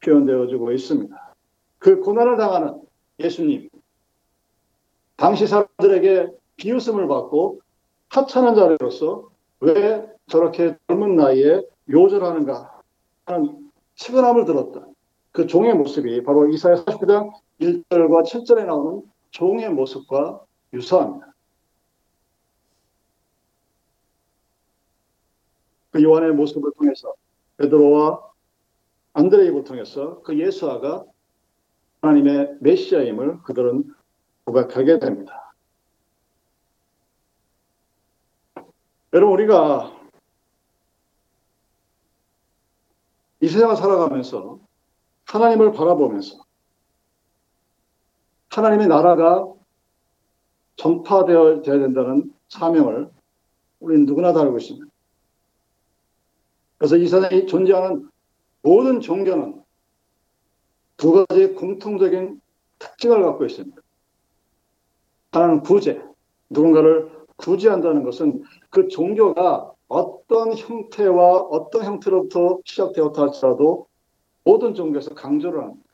표현되어지고 0.03 0.73
있습니다. 0.73 1.35
그 1.79 2.01
고난을 2.01 2.37
당하는 2.37 2.81
예수님, 3.19 3.69
당시 5.15 5.47
사람들에게 5.47 6.31
비웃음을 6.57 7.07
받고 7.07 7.61
하찮은 8.09 8.55
자리로서 8.55 9.29
왜 9.61 10.05
저렇게 10.27 10.75
젊은 10.87 11.15
나이에 11.15 11.61
요절하는가 11.89 12.81
하는 13.25 13.71
시근함을 13.95 14.45
들었던 14.45 14.93
그 15.31 15.47
종의 15.47 15.73
모습이 15.75 16.23
바로 16.23 16.47
이사야 16.49 16.75
49장 16.75 17.31
1절과 17.59 18.23
7절에 18.23 18.65
나오는 18.65 19.03
종의 19.31 19.69
모습과 19.69 20.43
유사합니다. 20.73 21.33
그 25.91 26.03
요한의 26.03 26.33
모습을 26.33 26.71
통해서 26.77 27.13
베드로와 27.57 28.29
안드레이를 29.13 29.63
통해서 29.63 30.21
그 30.21 30.39
예수아가 30.39 31.03
하나님의 32.01 32.57
메시아임을 32.61 33.41
그들은 33.43 33.93
고백하게 34.45 34.99
됩니다. 34.99 35.53
여러분 39.13 39.33
우리가 39.33 39.98
이 43.41 43.47
세상을 43.47 43.75
살아가면서 43.75 44.59
하나님을 45.25 45.71
바라보면서 45.71 46.43
하나님의 48.49 48.87
나라가 48.87 49.47
전파되어야 50.75 51.61
된다는 51.61 52.33
사명을 52.49 53.09
우리는 53.79 54.05
누구나 54.05 54.33
다 54.33 54.41
알고 54.41 54.57
있습니다. 54.57 54.87
그래서 56.77 56.97
이 56.97 57.07
세상에 57.07 57.45
존재하는 57.45 58.09
모든 58.61 59.01
종교는 59.01 59.61
두 60.97 61.11
가지 61.13 61.53
공통적인 61.53 62.41
특징을 62.79 63.21
갖고 63.23 63.45
있습니다. 63.45 63.81
하나는 65.31 65.61
구제, 65.61 66.01
누군가를 66.49 67.09
구제한다는 67.37 68.03
것은 68.03 68.43
그 68.69 68.87
종교가 68.87 69.71
어떤 69.89 70.55
형태와 70.55 71.37
어떤 71.37 71.83
형태로부터 71.83 72.59
시작되었다 72.63 73.23
할지라도 73.23 73.87
모든 74.43 74.73
종교에서 74.73 75.13
강조를 75.15 75.61
합니다. 75.61 75.89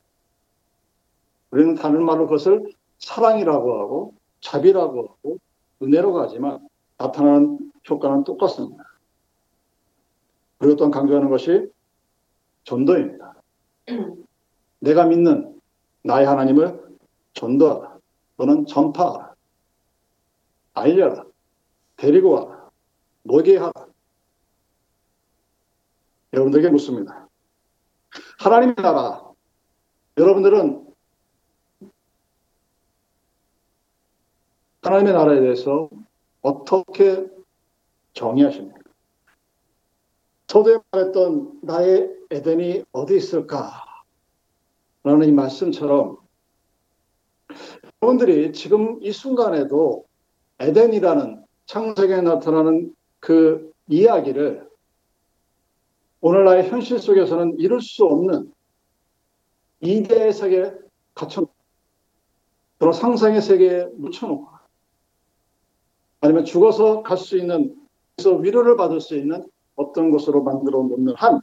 우리는 1.52 1.76
다른 1.76 2.04
말로 2.04 2.28
그것을 2.28 2.72
사랑이라고 3.00 3.80
하고 3.80 4.14
자비라고 4.42 5.02
하고 5.08 5.38
은혜라고 5.82 6.20
하지만 6.20 6.68
나타나는 6.98 7.72
효과는 7.90 8.24
똑같습니다. 8.26 8.84
그리고 10.58 10.76
또한 10.76 10.92
강조하는 10.92 11.30
것이 11.30 11.68
전도입니다. 12.64 13.36
내가 14.80 15.06
믿는 15.06 15.60
나의 16.04 16.26
하나님을 16.26 16.98
전도하라. 17.34 17.98
또는 18.38 18.66
전파하라. 18.66 19.34
알려라. 20.74 21.26
데리고 21.96 22.32
와라. 22.32 22.70
모게 23.24 23.58
하라. 23.58 23.72
여러분들에게 26.36 26.70
묻습니다. 26.70 27.30
하나님의 28.40 28.76
나라. 28.76 29.24
여러분들은 30.18 30.86
하나님의 34.82 35.14
나라에 35.14 35.40
대해서 35.40 35.90
어떻게 36.42 37.26
정의하십니까? 38.14 38.80
서두에 40.48 40.78
말했던 40.92 41.60
나의 41.64 42.14
에덴이 42.30 42.84
어디 42.92 43.16
있을까? 43.16 43.84
라는 45.04 45.28
이 45.28 45.32
말씀처럼 45.32 46.18
여러분들이 48.02 48.52
지금 48.54 49.02
이 49.02 49.12
순간에도 49.12 50.06
에덴이라는 50.60 51.46
창세기에 51.66 52.22
나타나는 52.22 52.94
그 53.20 53.72
이야기를 53.88 54.70
오늘날의 56.26 56.70
현실 56.70 56.98
속에서는 56.98 57.60
이룰 57.60 57.80
수 57.82 58.04
없는 58.04 58.52
이대의 59.82 60.34
세계에 60.34 60.74
갇혀 61.14 61.46
그런 62.80 62.94
상상의 62.94 63.44
세계에 63.44 63.86
묻혀놓고 63.94 64.48
아니면 66.22 66.44
죽어서 66.44 67.04
갈 67.04 67.18
수 67.18 67.38
있는 67.38 67.76
그래서 68.16 68.38
위로를 68.38 68.76
받을 68.76 69.02
수 69.02 69.16
있는 69.16 69.48
어떤 69.76 70.10
것으로 70.10 70.42
만들어 70.42 70.82
놓는 70.82 71.14
한 71.16 71.42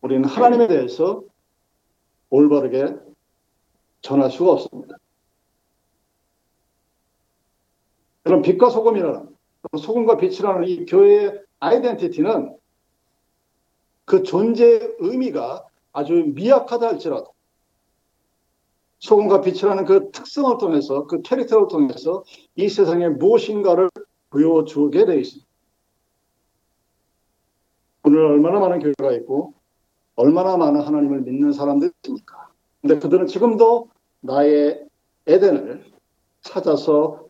우리는 0.00 0.24
하나님에 0.24 0.66
대해서 0.66 1.22
올바르게 2.30 2.96
전할 4.00 4.32
수가 4.32 4.50
없습니다. 4.50 4.96
그럼 8.24 8.42
빛과 8.42 8.68
소금이라는 8.68 9.28
소금과 9.78 10.16
빛이라는 10.16 10.66
이 10.66 10.86
교회의 10.86 11.40
아이덴티티는 11.60 12.58
그 14.10 14.24
존재의 14.24 14.96
의미가 14.98 15.64
아주 15.92 16.14
미약하다 16.34 16.84
할지라도 16.84 17.32
소금과 18.98 19.40
빛이라는 19.40 19.84
그 19.84 20.10
특성을 20.10 20.58
통해서 20.58 21.06
그 21.06 21.22
캐릭터를 21.22 21.68
통해서 21.68 22.24
이 22.56 22.68
세상에 22.68 23.08
무엇인가를 23.08 23.88
보여주게 24.30 25.04
되어 25.04 25.14
있습니다. 25.14 25.48
오늘 28.02 28.18
얼마나 28.26 28.58
많은 28.58 28.80
교회가 28.80 29.14
있고 29.18 29.54
얼마나 30.16 30.56
많은 30.56 30.80
하나님을 30.80 31.20
믿는 31.20 31.52
사람들이 31.52 31.92
있습니까? 32.02 32.48
근데 32.80 32.98
그들은 32.98 33.28
지금도 33.28 33.90
나의 34.22 34.88
에덴을 35.28 35.84
찾아서 36.40 37.28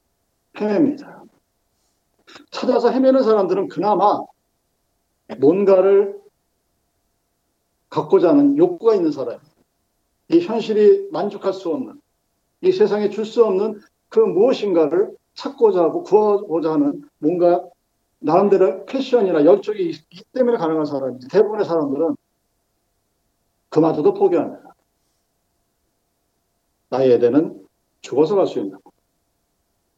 헤맵니다. 0.58 1.24
찾아서 2.50 2.90
헤매는 2.90 3.22
사람들은 3.22 3.68
그나마 3.68 4.22
뭔가를 5.38 6.20
갖고자 7.90 8.31
하는 8.31 8.57
욕구가 8.57 8.94
있는 8.94 9.11
사람. 9.12 9.38
이 10.29 10.40
현실이 10.40 11.11
만족할 11.11 11.53
수 11.53 11.70
없는, 11.70 12.00
이 12.62 12.72
세상에 12.72 13.11
줄 13.11 13.24
수 13.24 13.44
없는 13.44 13.81
그 14.09 14.20
무엇인가를 14.20 15.16
찾고자 15.35 15.81
하고 15.81 16.03
구하고자 16.03 16.72
하는 16.72 17.03
뭔가 17.18 17.64
나름대로 18.20 18.85
패션이나 18.87 19.44
열정이 19.44 19.81
있기 19.81 20.24
때문에 20.33 20.59
가능한 20.59 20.85
사람이지. 20.85 21.29
대부분의 21.29 21.64
사람들은 21.64 22.16
그마저도 23.70 24.14
포기합니다. 24.14 24.74
나의 26.90 27.12
에덴은 27.12 27.66
죽어서 28.03 28.35
갈 28.35 28.46
수 28.46 28.59
있는. 28.59 28.79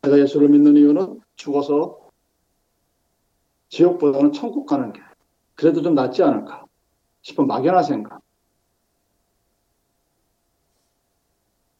내가 0.02 0.18
예수를 0.18 0.48
믿는 0.48 0.76
이유는 0.76 1.20
죽어서 1.36 2.10
지옥보다는 3.70 4.32
천국 4.32 4.66
가는 4.66 4.92
게 4.92 5.00
그래도 5.54 5.80
좀 5.80 5.94
낫지 5.94 6.22
않을까 6.22 6.61
싶은 7.22 7.46
막연한 7.46 7.82
생각. 7.82 8.20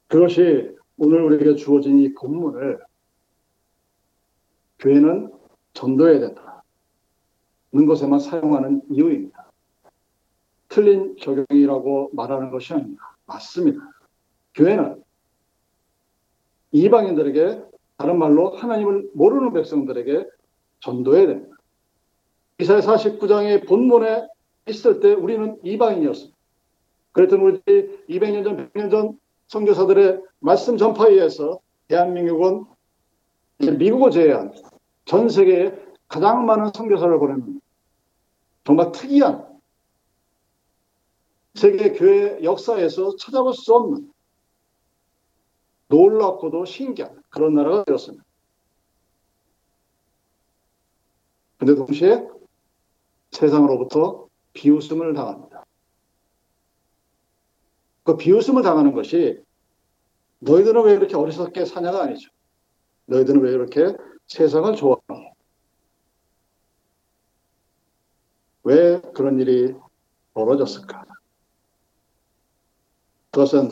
그것이 0.08 0.74
오늘 0.96 1.22
우리에게 1.22 1.56
주어진 1.56 1.98
이 1.98 2.12
본문을 2.14 2.78
교회는 4.78 5.32
전도해야 5.74 6.20
된다. 6.20 6.62
는 7.74 7.86
것에만 7.86 8.20
사용하는 8.20 8.82
이유입니다. 8.90 9.50
틀린 10.68 11.16
적용이라고 11.18 12.10
말하는 12.12 12.50
것이 12.50 12.74
아닙니다. 12.74 13.16
맞습니다. 13.24 13.80
교회는 14.54 15.02
이방인들에게 16.72 17.62
다른 17.96 18.18
말로 18.18 18.50
하나님을 18.50 19.10
모르는 19.14 19.54
백성들에게 19.54 20.26
전도해야 20.80 21.26
됩니다. 21.28 21.56
이사야 22.58 22.80
49장의 22.80 23.66
본문에 23.66 24.26
있을 24.68 25.00
때 25.00 25.12
우리는 25.12 25.58
이방인이었습니다. 25.62 26.36
그랬더니 27.12 27.42
우리 27.42 27.60
200년 28.08 28.44
전, 28.44 28.70
100년 28.70 28.90
전 28.90 29.18
선교사들의 29.48 30.22
말씀 30.40 30.76
전파에 30.76 31.12
의해서 31.12 31.60
대한민국은 31.88 32.64
미국을 33.58 34.10
제외한 34.10 34.52
전 35.04 35.28
세계에 35.28 35.76
가장 36.08 36.46
많은 36.46 36.70
선교사를 36.74 37.18
보내는 37.18 37.60
정말 38.64 38.92
특이한 38.92 39.52
세계 41.54 41.92
교회 41.92 42.42
역사에서 42.42 43.16
찾아볼 43.16 43.52
수 43.52 43.74
없는 43.74 44.10
놀랍고도 45.88 46.64
신기한 46.64 47.22
그런 47.28 47.54
나라가 47.54 47.84
되었습니다. 47.84 48.24
근데 51.58 51.74
동시에 51.74 52.26
세상으로부터 53.30 54.28
비웃음을 54.52 55.14
당합니다. 55.14 55.64
그 58.04 58.16
비웃음을 58.16 58.62
당하는 58.62 58.92
것이 58.92 59.42
너희들은 60.40 60.82
왜 60.84 60.92
이렇게 60.94 61.16
어리석게 61.16 61.64
사냐가 61.64 62.02
아니죠. 62.02 62.30
너희들은 63.06 63.40
왜 63.40 63.52
이렇게 63.52 63.96
세상을 64.26 64.74
좋아하니? 64.74 65.32
왜 68.64 69.00
그런 69.14 69.40
일이 69.40 69.74
벌어졌을까? 70.34 71.04
그것은 73.30 73.70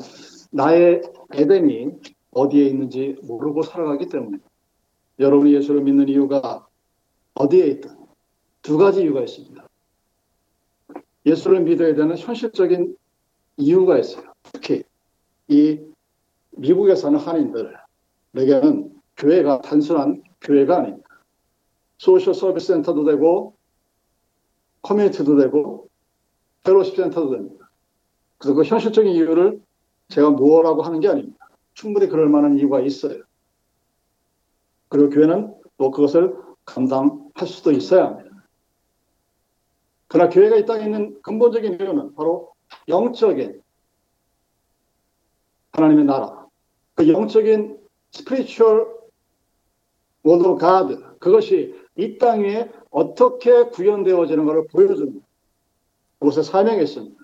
나의 0.53 1.03
에덴이 1.33 2.01
어디에 2.33 2.67
있는지 2.67 3.17
모르고 3.23 3.63
살아가기 3.63 4.09
때문에 4.09 4.39
여러분이 5.19 5.55
예수를 5.55 5.83
믿는 5.83 6.09
이유가 6.09 6.67
어디에 7.35 7.67
있든 7.67 7.97
두 8.63 8.79
가지 8.79 9.03
이유가 9.03 9.21
있습니다. 9.21 9.70
예수를 11.27 11.61
믿어야 11.61 11.95
되는 11.95 12.17
현실적인 12.17 12.97
이유가 13.57 13.99
있어요. 13.99 14.33
특히 14.45 14.85
이 15.49 15.81
미국에 16.53 16.95
사는 16.95 17.19
한인들에게는 17.19 18.95
교회가 19.17 19.61
단순한 19.61 20.23
교회가 20.41 20.79
아닙니다. 20.79 21.09
소셜 21.99 22.35
서비스 22.35 22.69
센터도 22.69 23.05
되고 23.05 23.55
커뮤니티도 24.83 25.37
되고 25.37 25.89
펠로십 26.65 26.97
센터도 26.97 27.31
됩니다. 27.31 27.71
그래서 28.39 28.55
그 28.55 28.65
현실적인 28.65 29.13
이유를 29.13 29.61
제가 30.09 30.31
뭐라고 30.31 30.83
하는 30.83 31.01
게 31.01 31.09
아닙니다. 31.09 31.49
충분히 31.75 32.09
그럴 32.09 32.29
만한 32.29 32.59
이유가 32.59 32.81
있어요. 32.81 33.23
그리고 34.89 35.11
교회는 35.11 35.55
또 35.77 35.91
그것을 35.91 36.35
감당할 36.65 37.47
수도 37.47 37.71
있어야 37.73 38.07
합니다. 38.07 38.30
그러나 40.11 40.29
교회가 40.29 40.57
이 40.57 40.67
땅에 40.67 40.85
있는 40.85 41.23
근본적인 41.23 41.81
이유는 41.81 42.17
바로 42.17 42.53
영적인 42.89 43.63
하나님의 45.71 46.05
나라, 46.05 46.49
그 46.97 47.09
영적인 47.09 47.79
spiritual 48.13 48.87
world 50.27 50.49
of 50.49 50.59
God, 50.59 51.05
그것이 51.21 51.77
이 51.95 52.19
땅에 52.19 52.69
어떻게 52.91 53.67
구현되어지는 53.67 54.45
것을 54.47 54.67
보여줍니다. 54.67 55.25
그것의 56.19 56.43
사명이 56.43 56.83
있습니다. 56.83 57.17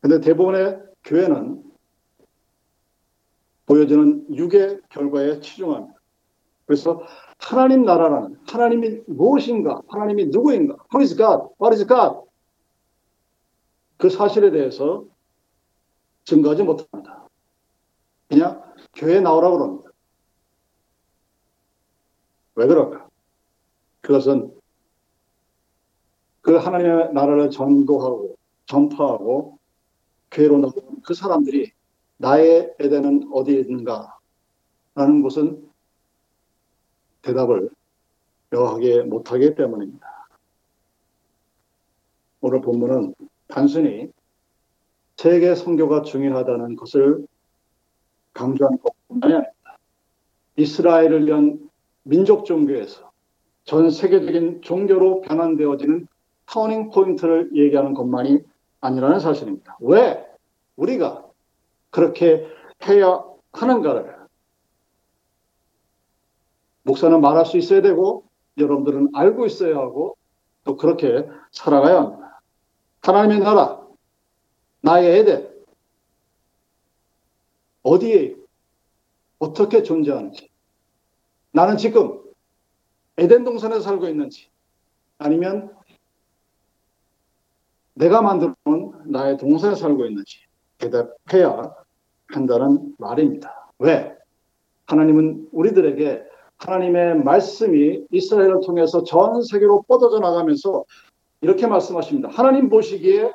근데 0.00 0.20
대부분의 0.20 0.80
교회는 1.02 1.64
보여지는 3.66 4.32
육의 4.32 4.80
결과에 4.90 5.40
치중합니다. 5.40 5.98
그래서 6.66 7.02
하나님 7.48 7.84
나라라는 7.84 8.40
하나님이 8.44 9.02
무엇인가, 9.06 9.80
하나님이 9.86 10.26
누구인가, 10.26 10.74
Who 10.92 11.00
is 11.00 11.16
God? 11.16 11.44
What 11.62 11.76
is 11.76 11.86
God? 11.86 12.26
그 13.98 14.10
사실에 14.10 14.50
대해서 14.50 15.04
증거하지 16.24 16.64
못합니다. 16.64 17.28
그냥 18.28 18.64
교회에 18.96 19.20
나오라고 19.20 19.58
그럽니다. 19.58 19.90
왜 22.56 22.66
그럴까? 22.66 23.08
그것은 24.00 24.52
그 26.40 26.56
하나님의 26.56 27.12
나라를 27.12 27.50
전도하고 27.50 28.36
전파하고 28.66 29.58
나온 30.30 30.72
그 31.04 31.14
사람들이 31.14 31.70
나의 32.16 32.74
에덴은 32.80 33.30
어디에 33.32 33.60
있는가? 33.60 34.18
라는 34.96 35.22
것은 35.22 35.65
대답을 37.26 37.70
명확하게 38.50 39.02
못하기 39.02 39.56
때문입니다. 39.56 40.28
오늘 42.40 42.60
본문은 42.60 43.14
단순히 43.48 44.12
세계 45.16 45.54
선교가 45.54 46.02
중요하다는 46.02 46.76
것을 46.76 47.26
강조하는 48.32 48.78
것뿐만이 48.78 49.34
아닙니다. 49.34 49.78
이스라엘을 50.56 51.26
위한 51.26 51.68
민족 52.04 52.44
종교에서 52.44 53.10
전 53.64 53.90
세계적인 53.90 54.62
종교로 54.62 55.22
변환되어지는 55.22 56.06
터닝 56.46 56.90
포인트를 56.90 57.50
얘기하는 57.54 57.94
것만이 57.94 58.38
아니라는 58.80 59.18
사실입니다. 59.18 59.76
왜 59.80 60.24
우리가 60.76 61.26
그렇게 61.90 62.46
해야 62.86 63.24
하는가를 63.52 64.15
목사는 66.86 67.20
말할 67.20 67.44
수 67.44 67.58
있어야 67.58 67.82
되고 67.82 68.24
여러분들은 68.56 69.10
알고 69.12 69.44
있어야 69.46 69.76
하고 69.76 70.16
또 70.62 70.76
그렇게 70.76 71.28
살아가야 71.50 71.98
합니다. 71.98 72.40
하나님의 73.02 73.40
나라, 73.40 73.84
나의 74.80 75.18
에덴, 75.18 75.48
어디에 77.82 78.36
어떻게 79.38 79.82
존재하는지 79.82 80.48
나는 81.52 81.76
지금 81.76 82.22
에덴 83.16 83.44
동산에 83.44 83.80
살고 83.80 84.08
있는지 84.08 84.48
아니면 85.18 85.74
내가 87.94 88.22
만들어 88.22 88.54
놓은 88.64 89.10
나의 89.10 89.38
동산에 89.38 89.74
살고 89.74 90.06
있는지 90.06 90.40
대답해야 90.78 91.74
한다는 92.28 92.94
말입니다. 92.98 93.72
왜? 93.78 94.16
하나님은 94.86 95.48
우리들에게 95.52 96.25
하나님의 96.58 97.22
말씀이 97.22 98.06
이스라엘을 98.10 98.60
통해서 98.64 99.04
전 99.04 99.42
세계로 99.42 99.82
뻗어져 99.82 100.18
나가면서 100.18 100.84
이렇게 101.40 101.66
말씀하십니다. 101.66 102.28
하나님 102.30 102.68
보시기에 102.68 103.32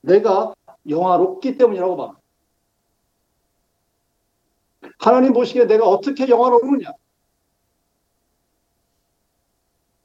내가 0.00 0.54
영화롭기 0.88 1.56
때문이라고 1.58 1.96
말합니다. 1.96 2.22
하나님 4.98 5.32
보시기에 5.32 5.66
내가 5.66 5.86
어떻게 5.86 6.28
영화로우느냐? 6.28 6.92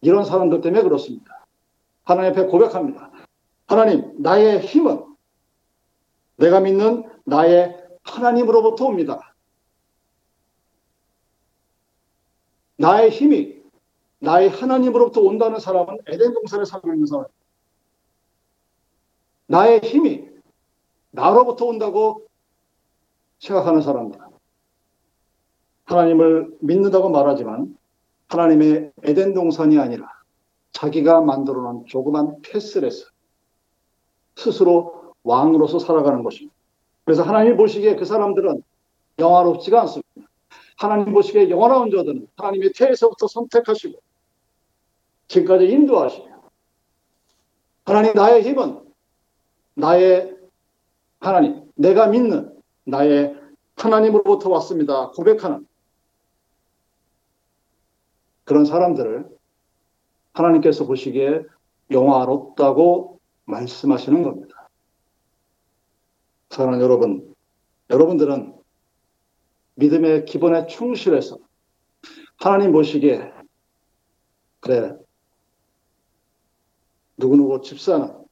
이런 0.02 0.26
사람들 0.26 0.62
때문에 0.62 0.84
그렇습니다. 0.84 1.46
하나님 2.04 2.32
앞에 2.32 2.46
고백합니다. 2.48 3.12
하나님, 3.68 4.22
나의 4.22 4.60
힘은 4.60 5.06
내가 6.36 6.60
믿는 6.60 7.10
나의 7.24 7.78
하나님으로부터 8.04 8.86
옵니다. 8.86 9.33
나의 12.84 13.12
힘이 13.12 13.64
나의 14.20 14.50
하나님으로부터 14.50 15.22
온다는 15.22 15.58
사람은 15.58 16.00
에덴 16.06 16.34
동산에 16.34 16.66
살고 16.66 16.92
있는 16.92 17.06
사람. 17.06 17.26
나의 19.48 19.80
힘이 19.80 20.28
나로부터 21.12 21.66
온다고 21.66 22.26
생각하는 23.40 23.82
사람들. 23.82 24.20
하나님을 25.86 26.58
믿는다고 26.60 27.10
말하지만 27.10 27.78
하나님의 28.28 28.92
에덴 29.04 29.34
동산이 29.34 29.80
아니라 29.80 30.10
자기가 30.74 31.22
만들어 31.22 31.62
놓은 31.62 31.86
조그만 31.86 32.42
패스레스 32.42 33.12
스스로 34.36 35.14
왕으로서 35.24 35.80
살아가는 35.80 36.22
것입니다. 36.22 36.54
그래서 37.06 37.24
하나님 37.24 37.56
보시기에 37.56 37.96
그 37.96 38.04
사람들은 38.04 38.62
영화롭지가 39.20 39.82
않습니다. 39.82 40.03
하나님 40.78 41.14
보시기에 41.14 41.50
영원한 41.50 41.92
자들은 41.92 42.28
하나님의 42.36 42.74
태에서부터 42.74 43.28
선택하시고 43.28 44.00
지금까지 45.28 45.70
인도하시며 45.70 46.34
하나님 47.86 48.14
나의 48.14 48.44
힘은 48.44 48.82
나의 49.76 50.36
하나님 51.20 51.72
내가 51.76 52.08
믿는 52.08 52.54
나의 52.86 53.36
하나님으로부터 53.76 54.50
왔습니다. 54.52 55.10
고백하는 55.12 55.66
그런 58.44 58.66
사람들을 58.66 59.28
하나님께서 60.34 60.86
보시기에 60.86 61.44
영화롭다고 61.92 63.20
말씀하시는 63.46 64.24
겁니다. 64.24 64.70
사랑하는 66.50 66.84
여러분, 66.84 67.34
여러분들은 67.90 68.54
믿음의 69.76 70.26
기본에 70.26 70.68
충실해서 70.68 71.38
하나님 72.38 72.72
보시기에 72.72 73.32
그래 74.60 74.96
누구누구 77.18 77.62
집사는 77.62 78.24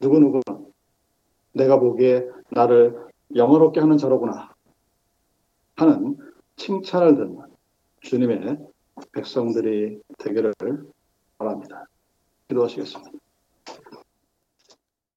누구누구는 0.00 0.72
내가 1.52 1.78
보기에 1.78 2.28
나를 2.50 3.08
영어롭게 3.34 3.80
하는 3.80 3.96
자로구나 3.96 4.54
하는 5.76 6.16
칭찬을 6.56 7.16
듣는 7.16 7.38
주님의 8.00 8.58
백성들이 9.12 10.00
되기를 10.18 10.52
바랍니다. 11.38 11.86
기도하시겠습니다. 12.48 13.23